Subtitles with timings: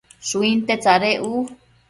[0.27, 1.33] Shuinte tsadec u